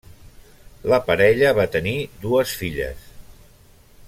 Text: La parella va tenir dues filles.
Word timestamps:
La 0.91 0.99
parella 1.09 1.53
va 1.59 1.67
tenir 1.77 1.95
dues 2.25 2.57
filles. 2.63 3.09